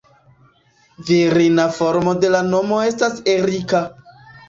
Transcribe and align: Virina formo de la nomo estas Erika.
Virina 1.09 1.67
formo 1.77 2.17
de 2.25 2.35
la 2.39 2.43
nomo 2.51 2.83
estas 2.91 3.25
Erika. 3.39 3.87